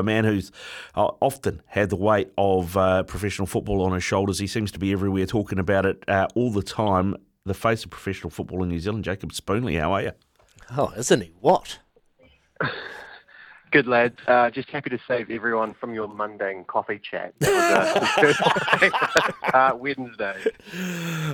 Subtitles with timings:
[0.00, 0.50] a man who's
[0.96, 4.38] uh, often had the weight of uh, professional football on his shoulders.
[4.38, 7.16] He seems to be everywhere talking about it uh, all the time.
[7.46, 9.76] The face of professional football in New Zealand, Jacob Spoonley.
[9.78, 10.12] How are you?
[10.76, 11.32] Oh, isn't he?
[11.40, 11.78] What?
[13.72, 14.14] Good lad.
[14.26, 17.34] Uh, just happy to save everyone from your mundane coffee chat.
[17.38, 20.34] That was uh, Wednesday.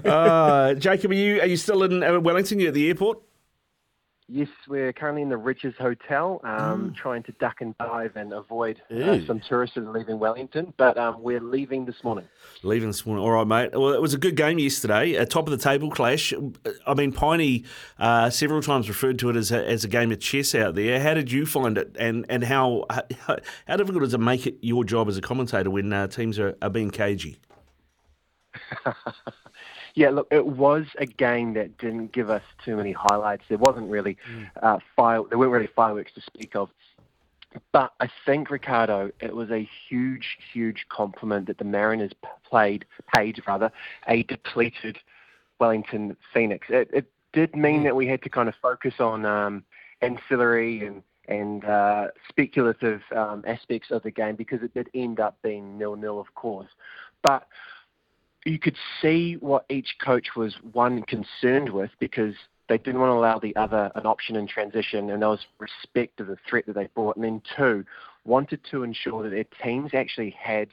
[0.05, 2.60] Uh, Jacob, are you are you still in Wellington?
[2.60, 3.20] You at the airport?
[4.28, 6.96] Yes, we're currently in the Rydges Hotel, um, mm.
[6.96, 10.74] trying to duck and dive and avoid uh, some tourists leaving Wellington.
[10.76, 12.24] But um, we're leaving this morning.
[12.64, 13.24] Leaving this morning.
[13.24, 13.78] All right, mate.
[13.78, 15.14] Well, it was a good game yesterday.
[15.14, 16.33] A top of the table clash.
[16.88, 17.66] I mean, Piney
[18.00, 20.98] uh, several times referred to it as a, as a game of chess out there.
[20.98, 23.05] How did you find it, and and how how,
[23.68, 26.56] how difficult does it make it your job as a commentator when uh, teams are,
[26.61, 27.38] are being cagey?
[29.97, 33.44] Yeah, look, it was a game that didn't give us too many highlights.
[33.48, 34.47] There wasn't really mm.
[34.62, 35.22] uh, fire.
[35.28, 36.69] There weren't really fireworks to speak of.
[37.72, 42.12] But I think Ricardo, it was a huge, huge compliment that the Mariners
[42.44, 43.72] played, paid rather,
[44.06, 44.98] a depleted
[45.58, 46.67] Wellington Phoenix.
[46.69, 47.84] It, it did mean mm.
[47.84, 49.64] that we had to kind of focus on um,
[50.02, 55.36] ancillary and and uh, speculative um, aspects of the game because it did end up
[55.42, 56.69] being nil-nil, of course.
[57.22, 57.48] But
[58.47, 62.34] you could see what each coach was one concerned with because
[62.69, 66.20] they didn't want to allow the other an option in transition, and there was respect
[66.20, 67.17] of the threat that they brought.
[67.17, 67.84] And then two,
[68.24, 70.69] wanted to ensure that their teams actually had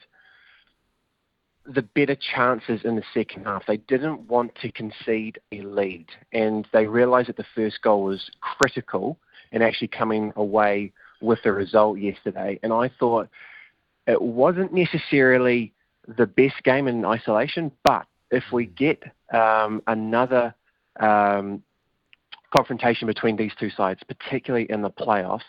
[1.66, 3.66] the better chances in the second half.
[3.66, 8.30] They didn't want to concede a lead, and they realised that the first goal was
[8.40, 9.18] critical
[9.50, 12.58] in actually coming away with the result yesterday.
[12.62, 13.28] And I thought
[14.06, 15.73] it wasn't necessarily
[16.06, 18.76] the best game in isolation, but if we mm.
[18.76, 20.54] get um, another
[21.00, 21.62] um,
[22.54, 25.42] confrontation between these two sides, particularly in the playoffs,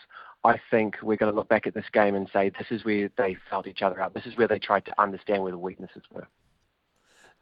[0.44, 3.10] I think we're going to look back at this game and say this is where
[3.18, 4.14] they felt each other out.
[4.14, 6.28] This is where they tried to understand where the weaknesses were.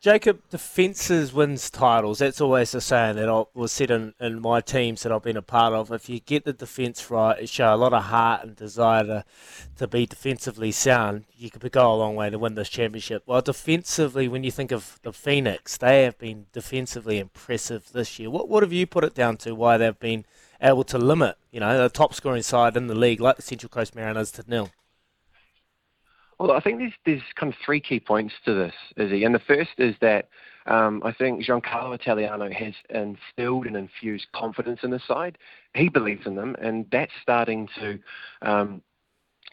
[0.04, 2.19] Jacob, defences wins titles.
[2.19, 5.38] That's always the saying that I was said in, in my teams that I've been
[5.38, 5.91] a part of.
[5.91, 9.25] If you get the defence right, you show a lot of heart and desire to,
[9.78, 13.22] to be defensively sound, you could go a long way to win this championship.
[13.25, 18.28] Well, defensively, when you think of the Phoenix, they have been defensively impressive this year.
[18.28, 19.54] What what have you put it down to?
[19.54, 20.26] Why they've been
[20.60, 23.71] able to limit, you know, the top scoring side in the league like the Central
[23.71, 24.69] Coast Mariners to nil?
[26.39, 29.25] Well, I think there's there's kind of three key points to this, Izzy.
[29.25, 30.28] And the first is that
[30.67, 35.39] um, I think Giancarlo Italiano has instilled and infused confidence in the side.
[35.75, 37.99] He believes in them, and that's starting to
[38.43, 38.83] um,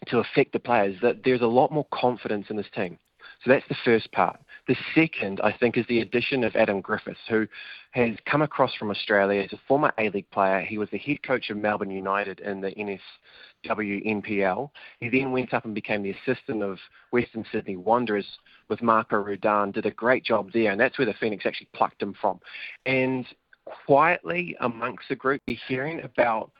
[0.08, 0.96] to affect the players.
[1.02, 2.98] That there's a lot more confidence in this team.
[3.44, 4.40] So that's the first part.
[4.68, 7.48] The second, I think, is the addition of Adam Griffiths, who
[7.90, 10.60] has come across from Australia as a former A-League player.
[10.60, 12.70] He was the head coach of Melbourne United in the
[13.66, 14.70] NSWNPL.
[15.00, 16.78] He then went up and became the assistant of
[17.10, 21.14] Western Sydney Wanderers with Marco Rudan, did a great job there, and that's where the
[21.14, 22.38] Phoenix actually plucked him from.
[22.86, 23.26] And
[23.64, 26.52] quietly amongst the group, you're hearing about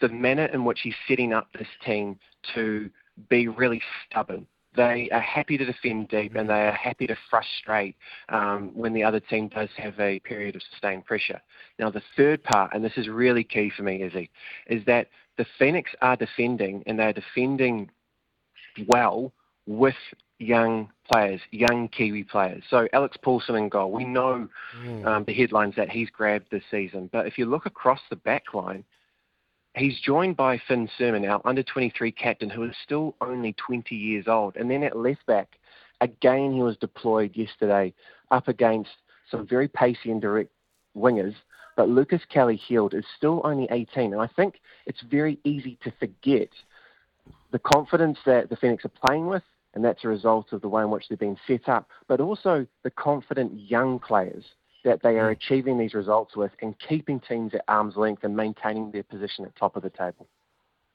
[0.00, 2.18] the manner in which he's setting up this team
[2.54, 2.90] to
[3.28, 7.96] be really stubborn they are happy to defend deep and they are happy to frustrate
[8.28, 11.40] um, when the other team does have a period of sustained pressure.
[11.78, 14.30] Now, the third part, and this is really key for me, Izzy,
[14.66, 15.08] is that
[15.38, 17.90] the Phoenix are defending and they're defending
[18.88, 19.32] well
[19.66, 19.94] with
[20.38, 22.62] young players, young Kiwi players.
[22.68, 23.92] So Alex Paulsen in goal.
[23.92, 24.48] We know
[24.78, 25.06] mm.
[25.06, 28.54] um, the headlines that he's grabbed this season, but if you look across the back
[28.54, 28.84] line,
[29.76, 34.26] He's joined by Finn Surman, our under 23 captain, who is still only 20 years
[34.28, 34.56] old.
[34.56, 35.58] And then at left back,
[36.00, 37.92] again, he was deployed yesterday
[38.30, 38.90] up against
[39.28, 40.50] some very pacey and direct
[40.96, 41.34] wingers.
[41.76, 44.12] But Lucas Kelly Hield is still only 18.
[44.12, 46.50] And I think it's very easy to forget
[47.50, 49.42] the confidence that the Phoenix are playing with,
[49.74, 52.64] and that's a result of the way in which they've been set up, but also
[52.84, 54.44] the confident young players
[54.84, 58.92] that they are achieving these results with and keeping teams at arm's length and maintaining
[58.92, 60.28] their position at top of the table.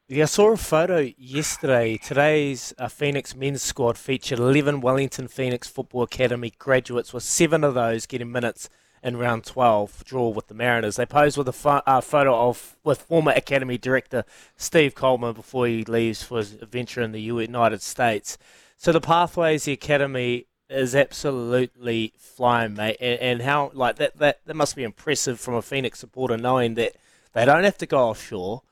[0.07, 1.97] Yeah, I saw a photo yesterday.
[1.97, 7.75] Today's uh, Phoenix men's squad featured 11 Wellington Phoenix Football Academy graduates, with seven of
[7.75, 8.69] those getting minutes
[9.03, 10.95] in round 12 draw with the Mariners.
[10.95, 14.25] They posed with a fo- uh, photo of with former Academy director
[14.57, 18.37] Steve Coleman before he leaves for his adventure in the United States.
[18.77, 22.97] So the pathways, the Academy is absolutely flying, mate.
[22.99, 26.75] And, and how like that, that that must be impressive from a Phoenix supporter knowing
[26.75, 26.95] that
[27.33, 28.63] they don't have to go offshore.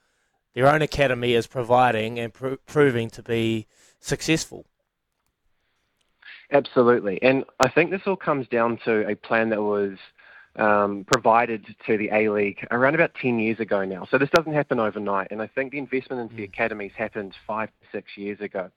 [0.53, 2.33] Their own academy is providing and
[2.65, 3.67] proving to be
[3.99, 4.65] successful.
[6.51, 9.97] Absolutely, and I think this all comes down to a plan that was
[10.55, 14.07] um, provided to the A League around about 10 years ago now.
[14.09, 16.49] So this doesn't happen overnight, and I think the investment into the mm.
[16.49, 18.71] academies happened five six years ago.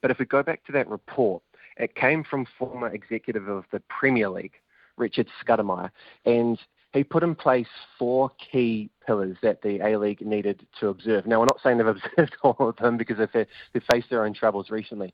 [0.00, 1.42] But if we go back to that report,
[1.76, 4.54] it came from former executive of the Premier League,
[4.96, 5.90] Richard Scudamore,
[6.24, 6.58] and
[6.92, 7.66] he put in place
[7.98, 11.26] four key pillars that the A League needed to observe.
[11.26, 11.86] Now, we're not saying they've
[12.16, 15.12] observed all of them because they've, they've faced their own troubles recently,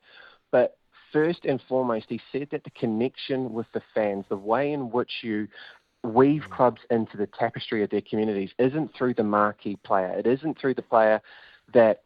[0.50, 0.76] but
[1.12, 5.10] first and foremost, he said that the connection with the fans, the way in which
[5.22, 5.46] you
[6.02, 10.12] weave clubs into the tapestry of their communities, isn't through the marquee player.
[10.18, 11.20] It isn't through the player
[11.74, 12.02] that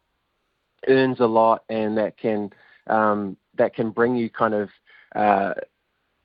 [0.87, 2.51] earns a lot and that can
[2.87, 4.69] um, that can bring you kind of
[5.15, 5.53] uh,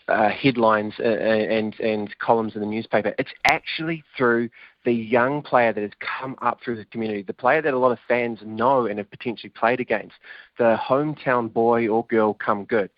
[0.09, 3.15] uh, headlines uh, and and columns in the newspaper.
[3.19, 4.51] It's actually through
[4.85, 7.93] the young player that has come up through the community, the player that a lot
[7.93, 10.15] of fans know and have potentially played against,
[10.59, 12.91] the hometown boy or girl come good.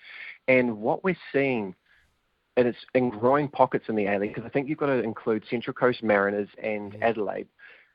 [0.48, 1.74] And what we're seeing,
[2.56, 5.02] and it's in growing pockets in the A League, because I think you've got to
[5.02, 7.48] include Central Coast Mariners and Adelaide,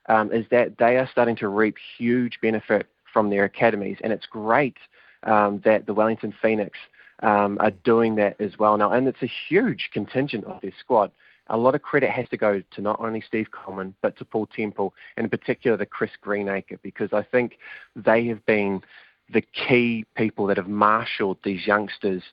[0.07, 4.27] um, is that they are starting to reap huge benefit from their academies, and it's
[4.27, 4.77] great
[5.23, 6.77] um, that the Wellington Phoenix
[7.21, 8.91] um, are doing that as well now.
[8.91, 11.11] And it's a huge contingent of their squad.
[11.47, 14.47] A lot of credit has to go to not only Steve Coleman, but to Paul
[14.47, 17.57] Temple, and in particular the Chris Greenacre, because I think
[17.95, 18.81] they have been
[19.31, 22.23] the key people that have marshaled these youngsters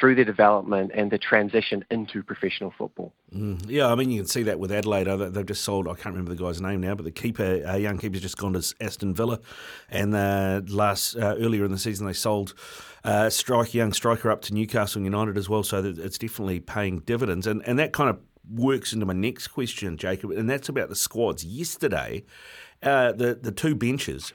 [0.00, 3.12] through their development and the transition into professional football.
[3.32, 5.04] Mm, yeah, I mean, you can see that with Adelaide.
[5.04, 7.98] They've just sold, I can't remember the guy's name now, but the keeper, uh, young
[7.98, 9.38] keeper's just gone to Aston Villa.
[9.90, 12.54] And uh, last uh, earlier in the season, they sold
[13.04, 15.62] uh, strike young striker up to Newcastle United as well.
[15.62, 17.46] So it's definitely paying dividends.
[17.46, 18.18] And, and that kind of
[18.50, 21.44] works into my next question, Jacob, and that's about the squads.
[21.44, 22.24] Yesterday,
[22.82, 24.32] uh, the, the two benches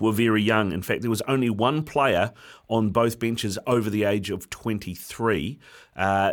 [0.00, 0.72] were very young.
[0.72, 2.32] In fact, there was only one player
[2.68, 5.58] on both benches over the age of 23.
[5.96, 6.32] Uh,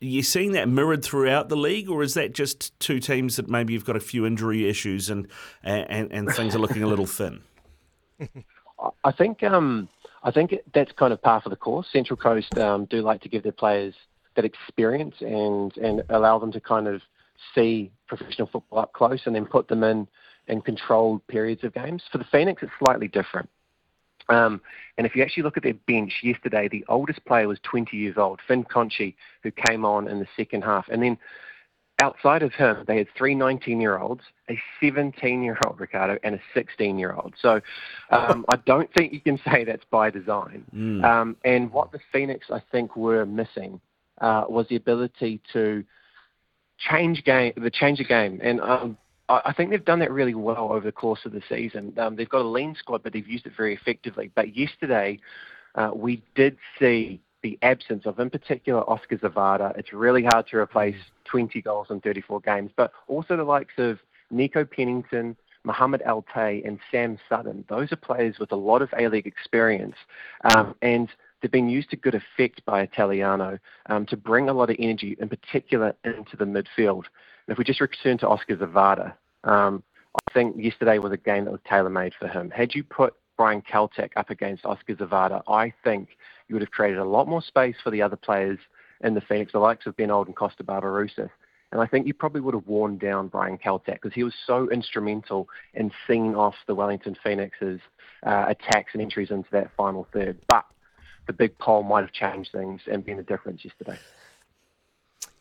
[0.00, 3.72] you seeing that mirrored throughout the league, or is that just two teams that maybe
[3.72, 5.26] you've got a few injury issues and
[5.62, 7.42] and, and things are looking a little thin?
[9.04, 9.88] I think um,
[10.22, 11.86] I think that's kind of par for the course.
[11.92, 13.94] Central Coast um, do like to give their players
[14.36, 17.02] that experience and and allow them to kind of
[17.54, 20.06] see professional football up close and then put them in
[20.48, 22.02] and controlled periods of games.
[22.10, 23.48] For the Phoenix, it's slightly different.
[24.28, 24.60] Um,
[24.96, 28.16] and if you actually look at their bench yesterday, the oldest player was 20 years
[28.16, 30.86] old, Finn Conchie, who came on in the second half.
[30.88, 31.18] And then
[32.02, 36.34] outside of him, they had three 19 year olds, a 17 year old Ricardo, and
[36.34, 37.34] a 16 year old.
[37.40, 37.60] So
[38.10, 40.64] um, I don't think you can say that's by design.
[40.74, 41.04] Mm.
[41.04, 43.80] Um, and what the Phoenix, I think, were missing
[44.20, 45.84] uh, was the ability to
[46.78, 48.40] change game, the change the game.
[48.42, 48.96] And um,
[49.30, 51.94] I think they've done that really well over the course of the season.
[51.98, 54.30] Um, they've got a lean squad, but they've used it very effectively.
[54.34, 55.20] But yesterday,
[55.76, 59.76] uh, we did see the absence of, in particular, Oskar Zawada.
[59.78, 63.98] It's really hard to replace 20 goals in 34 games, but also the likes of
[64.30, 67.64] Nico Pennington, Mohamed Al-Taay, and Sam Sutton.
[67.68, 69.96] Those are players with a lot of A League experience,
[70.52, 71.08] um, and
[71.40, 75.16] they've been used to good effect by Italiano um, to bring a lot of energy,
[75.20, 77.04] in particular, into the midfield.
[77.48, 79.82] If we just return to Oskar Zawada, um,
[80.14, 82.50] I think yesterday was a game that was tailor made for him.
[82.50, 86.10] Had you put Brian Kaltak up against Oskar Zawada, I think
[86.48, 88.58] you would have created a lot more space for the other players
[89.02, 91.30] in the Phoenix, the likes of Ben Old and Kosta Barbarouses.
[91.72, 94.68] And I think you probably would have worn down Brian Kaltak because he was so
[94.70, 97.80] instrumental in seeing off the Wellington Phoenix's
[98.26, 100.38] uh, attacks and entries into that final third.
[100.48, 100.64] But
[101.28, 103.98] the big Pole might have changed things and been the difference yesterday.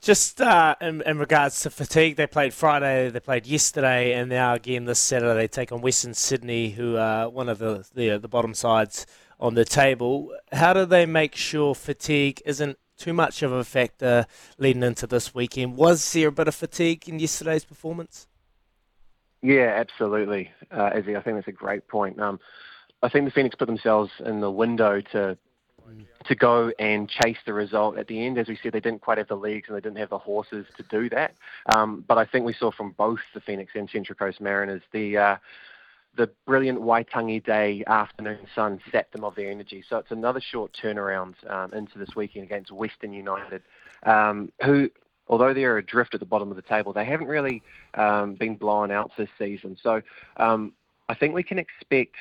[0.01, 4.53] Just uh, in, in, regards to fatigue, they played Friday, they played yesterday, and now
[4.53, 8.29] again this Saturday they take on Western Sydney, who are one of the the, the
[8.29, 9.05] bottom sides
[9.41, 10.33] on the table.
[10.53, 14.25] How do they make sure fatigue isn't too much of a factor
[14.57, 15.75] leading into this weekend?
[15.75, 18.27] Was there a bit of fatigue in yesterday's performance?
[19.41, 21.17] Yeah, absolutely, uh, Izzy.
[21.17, 22.21] I think that's a great point.
[22.21, 22.39] Um,
[23.03, 25.37] I think the Phoenix put themselves in the window to
[26.25, 28.37] to go and chase the result at the end.
[28.37, 30.65] As we said, they didn't quite have the legs and they didn't have the horses
[30.77, 31.33] to do that.
[31.73, 35.17] Um, but I think we saw from both the Phoenix and Central Coast Mariners the
[35.17, 35.37] uh,
[36.17, 39.83] the brilliant Waitangi Day afternoon sun sapped them of their energy.
[39.87, 43.61] So it's another short turnaround um, into this weekend against Western United,
[44.03, 44.89] um, who
[45.27, 47.61] although they're adrift at the bottom of the table, they haven't really
[47.93, 49.77] um, been blown out this season.
[49.81, 50.01] So
[50.37, 50.73] um,
[51.07, 52.15] I think we can expect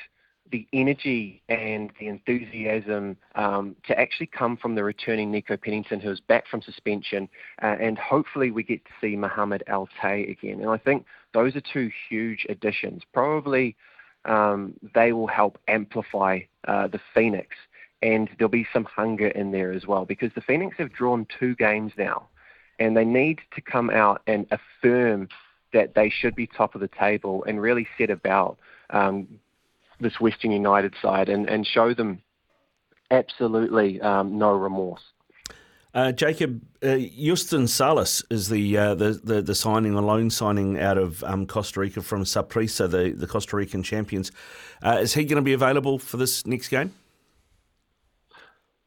[0.51, 6.19] the energy and the enthusiasm um, to actually come from the returning Nico Pennington, who's
[6.19, 7.29] back from suspension,
[7.61, 10.61] uh, and hopefully we get to see Mohamed Al Tay again.
[10.61, 13.03] And I think those are two huge additions.
[13.13, 13.75] Probably
[14.25, 17.55] um, they will help amplify uh, the Phoenix,
[18.01, 21.55] and there'll be some hunger in there as well because the Phoenix have drawn two
[21.55, 22.27] games now,
[22.79, 25.27] and they need to come out and affirm
[25.73, 28.57] that they should be top of the table and really set about
[28.89, 29.27] um,
[29.99, 32.21] this Western United side and, and show them
[33.11, 35.01] absolutely um, no remorse.
[35.93, 40.79] Uh, Jacob, uh, Youstin Salas is the, uh, the, the the signing, the loan signing
[40.79, 44.31] out of um, Costa Rica from Saprissa, the, the Costa Rican champions.
[44.83, 46.93] Uh, is he going to be available for this next game?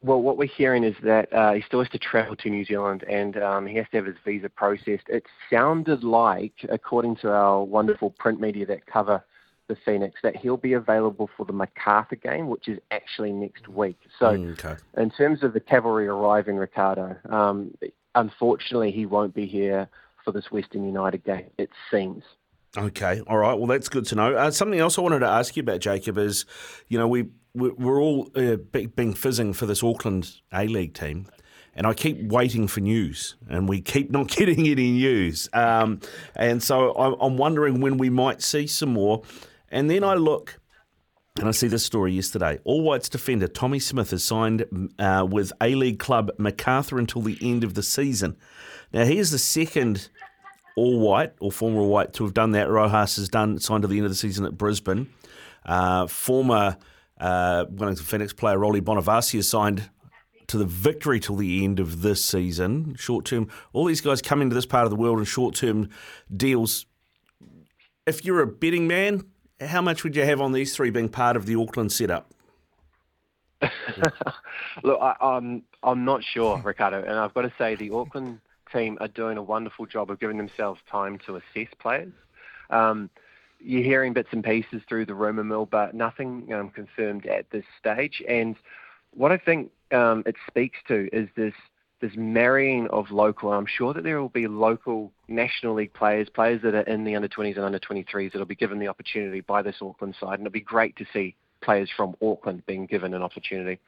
[0.01, 3.03] Well, what we're hearing is that uh, he still has to travel to New Zealand
[3.09, 5.07] and um, he has to have his visa processed.
[5.07, 9.23] It sounded like, according to our wonderful print media that cover
[9.67, 13.97] the Phoenix that he'll be available for the Macarthur game, which is actually next week.
[14.19, 14.75] So, mm, okay.
[14.97, 17.73] in terms of the cavalry arriving, Ricardo, um,
[18.15, 19.87] unfortunately, he won't be here
[20.23, 22.23] for this Western United game, it seems.
[22.75, 23.53] Okay, all right.
[23.53, 24.35] Well, that's good to know.
[24.35, 26.45] Uh, something else I wanted to ask you about, Jacob, is
[26.87, 31.27] you know we we're all uh, being fizzing for this Auckland A League team,
[31.75, 35.49] and I keep waiting for news, and we keep not getting any news.
[35.53, 35.99] Um,
[36.35, 39.21] and so I'm wondering when we might see some more.
[39.73, 40.59] And then I look
[41.39, 42.59] and I see this story yesterday.
[42.63, 44.65] All Whites defender Tommy Smith has signed
[44.99, 48.37] uh, with A League club Macarthur until the end of the season.
[48.93, 50.09] Now, he is the second
[50.77, 52.69] All White or former All White to have done that.
[52.69, 55.09] Rojas has done signed to the end of the season at Brisbane.
[55.65, 56.77] Uh, former
[57.19, 59.89] uh, Wellington Phoenix player Roly Bonevacia has signed
[60.45, 62.93] to the victory till the end of this season.
[62.95, 65.89] Short term, all these guys come into this part of the world in short term
[66.35, 66.85] deals.
[68.05, 69.23] If you're a betting man,
[69.67, 72.31] how much would you have on these three being part of the Auckland setup?
[74.83, 78.39] Look, I, I'm I'm not sure, Ricardo, and I've got to say the Auckland
[78.71, 82.11] team are doing a wonderful job of giving themselves time to assess players.
[82.69, 83.09] Um,
[83.59, 87.63] you're hearing bits and pieces through the rumour mill, but nothing um, confirmed at this
[87.79, 88.21] stage.
[88.27, 88.55] And
[89.11, 91.53] what I think um, it speaks to is this
[92.03, 93.53] this marrying of local.
[93.53, 97.15] I'm sure that there will be local National League players, players that are in the
[97.15, 100.41] under 20s and under 23s, that'll be given the opportunity by this Auckland side, and
[100.41, 103.79] it'll be great to see players from Auckland being given an opportunity.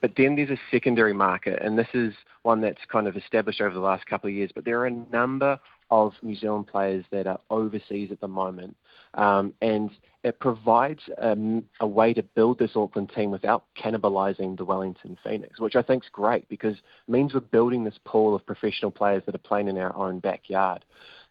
[0.00, 3.74] But then there's a secondary market, and this is one that's kind of established over
[3.74, 4.52] the last couple of years.
[4.54, 5.58] But there are a number
[5.90, 8.76] of New Zealand players that are overseas at the moment.
[9.14, 9.90] Um, and
[10.24, 15.58] it provides um, a way to build this Auckland team without cannibalising the Wellington Phoenix,
[15.58, 19.22] which I think is great because it means we're building this pool of professional players
[19.26, 20.84] that are playing in our own backyard.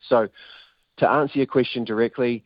[0.09, 0.27] So,
[0.97, 2.43] to answer your question directly,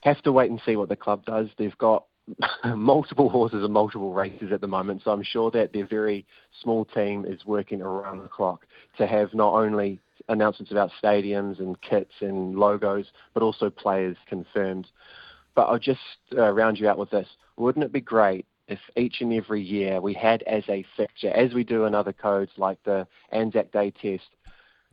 [0.00, 1.48] have to wait and see what the club does.
[1.58, 2.06] They've got
[2.64, 6.24] multiple horses and multiple races at the moment, so I'm sure that their very
[6.62, 11.80] small team is working around the clock to have not only announcements about stadiums and
[11.82, 14.86] kits and logos, but also players confirmed.
[15.54, 16.00] But I'll just
[16.36, 17.28] uh, round you out with this.
[17.56, 21.52] Wouldn't it be great if each and every year we had as a fixture, as
[21.52, 24.28] we do in other codes like the Anzac Day test,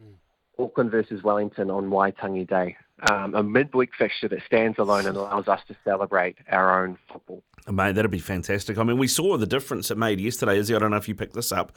[0.01, 0.13] mm.
[0.57, 2.75] Auckland versus Wellington on Waitangi Day,
[3.09, 7.41] um, a midweek fixture that stands alone and allows us to celebrate our own football.
[7.71, 8.77] Mate, that'd be fantastic.
[8.77, 10.57] I mean, we saw the difference it made yesterday.
[10.57, 11.71] Izzy, I don't know if you picked this up,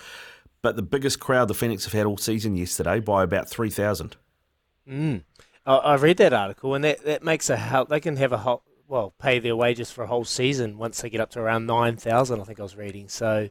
[0.62, 4.16] but the biggest crowd the Phoenix have had all season yesterday by about 3,000.
[4.88, 5.22] Mm.
[5.64, 7.88] I, I read that article, and that, that makes a help.
[7.88, 8.62] They can have a whole,
[8.92, 12.38] well, pay their wages for a whole season once they get up to around 9,000,
[12.38, 13.08] I think I was reading.
[13.08, 13.48] So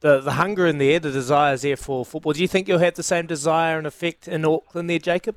[0.00, 2.32] the, the hunger in there, the desire is there for football.
[2.32, 5.36] Do you think you'll have the same desire and effect in Auckland there, Jacob?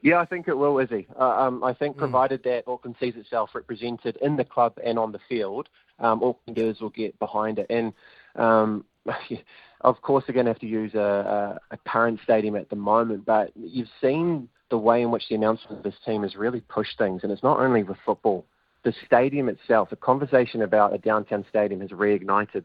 [0.00, 1.06] Yeah, I think it will, Izzy.
[1.14, 1.98] Uh, um, I think hmm.
[1.98, 2.44] provided mm.
[2.44, 6.88] that Auckland sees itself represented in the club and on the field, um, Aucklanders will
[6.88, 7.66] get behind it.
[7.68, 7.92] And
[8.34, 8.86] um,
[9.80, 12.76] of course, they're going to have to use a, a, a current stadium at the
[12.76, 16.60] moment, but you've seen the way in which the announcement of this team has really
[16.60, 18.44] pushed things, and it's not only with football.
[18.82, 22.64] The stadium itself, the conversation about a downtown stadium has reignited.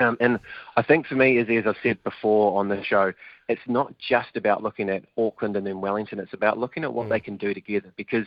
[0.00, 0.40] Um, and
[0.76, 3.12] I think for me, as, as I've said before on the show,
[3.48, 6.20] it's not just about looking at Auckland and then Wellington.
[6.20, 7.10] It's about looking at what mm.
[7.10, 8.26] they can do together because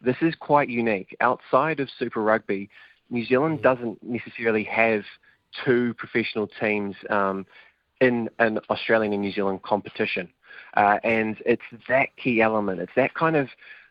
[0.00, 1.14] this is quite unique.
[1.20, 2.70] Outside of Super Rugby,
[3.10, 3.62] New Zealand mm.
[3.62, 5.02] doesn't necessarily have–
[5.64, 7.46] two professional teams um,
[8.00, 10.28] in an Australian and New Zealand competition.
[10.74, 12.80] Uh, and it's that key element.
[12.80, 13.48] It's that kind of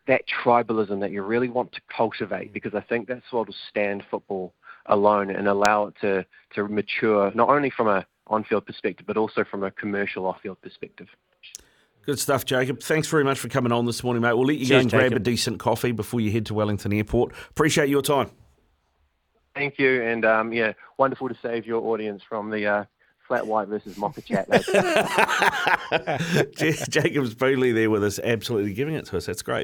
[0.08, 4.03] that tribalism that you really want to cultivate because I think that's what will stand
[4.10, 4.53] football
[4.88, 6.25] alone and allow it to,
[6.56, 11.08] to mature not only from a on-field perspective, but also from a commercial off-field perspective.
[12.06, 12.80] Good stuff, Jacob.
[12.82, 14.34] Thanks very much for coming on this morning, mate.
[14.34, 15.10] We'll let you Cheers, go and Jacob.
[15.10, 17.34] grab a decent coffee before you head to Wellington Airport.
[17.51, 18.32] Appreciate your time.
[19.55, 22.86] Thank you, and um, yeah, wonderful to save your audience from the uh,
[23.27, 24.48] flat white versus mocha chat.
[26.89, 29.25] Jacob Spoonley there with us, absolutely giving it to us.
[29.25, 29.60] That's great.